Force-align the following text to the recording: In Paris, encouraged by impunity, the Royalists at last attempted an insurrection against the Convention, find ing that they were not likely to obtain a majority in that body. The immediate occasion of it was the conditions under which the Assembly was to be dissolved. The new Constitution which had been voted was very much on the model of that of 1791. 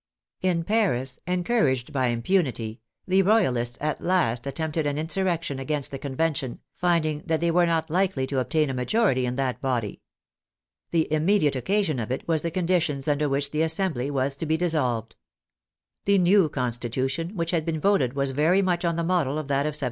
In 0.41 0.63
Paris, 0.63 1.19
encouraged 1.27 1.93
by 1.93 2.07
impunity, 2.07 2.81
the 3.05 3.21
Royalists 3.21 3.77
at 3.79 4.01
last 4.01 4.47
attempted 4.47 4.87
an 4.87 4.97
insurrection 4.97 5.59
against 5.59 5.91
the 5.91 5.99
Convention, 5.99 6.59
find 6.73 7.05
ing 7.05 7.21
that 7.27 7.39
they 7.39 7.51
were 7.51 7.67
not 7.67 7.91
likely 7.91 8.25
to 8.25 8.39
obtain 8.39 8.71
a 8.71 8.73
majority 8.73 9.27
in 9.27 9.35
that 9.35 9.61
body. 9.61 10.01
The 10.89 11.07
immediate 11.13 11.55
occasion 11.55 11.99
of 11.99 12.09
it 12.11 12.27
was 12.27 12.41
the 12.41 12.49
conditions 12.49 13.07
under 13.07 13.29
which 13.29 13.51
the 13.51 13.61
Assembly 13.61 14.09
was 14.09 14.35
to 14.37 14.47
be 14.47 14.57
dissolved. 14.57 15.17
The 16.05 16.17
new 16.17 16.49
Constitution 16.49 17.35
which 17.35 17.51
had 17.51 17.63
been 17.63 17.79
voted 17.79 18.13
was 18.13 18.31
very 18.31 18.63
much 18.63 18.83
on 18.83 18.95
the 18.95 19.03
model 19.03 19.37
of 19.37 19.49
that 19.49 19.67
of 19.67 19.75
1791. 19.75 19.75